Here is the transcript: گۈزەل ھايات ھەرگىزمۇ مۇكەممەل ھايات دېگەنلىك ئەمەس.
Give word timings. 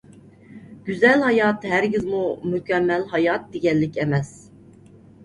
گۈزەل 0.85 1.25
ھايات 1.25 1.67
ھەرگىزمۇ 1.73 2.21
مۇكەممەل 2.53 3.05
ھايات 3.13 3.45
دېگەنلىك 3.57 4.01
ئەمەس. 4.05 4.33